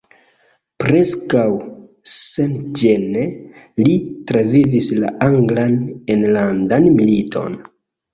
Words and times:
Preskaŭ 0.83 1.41
senĝene 2.13 3.25
li 3.81 3.97
travivis 4.31 4.87
la 5.03 5.11
anglan 5.27 5.77
enlandan 6.15 6.89
militon. 6.97 7.59